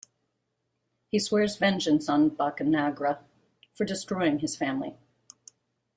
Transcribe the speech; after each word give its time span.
He 1.09 1.19
swears 1.19 1.57
vengeance 1.57 2.09
on 2.09 2.31
Boccanegra 2.31 3.19
for 3.75 3.85
destroying 3.85 4.39
his 4.39 4.55
family. 4.55 4.95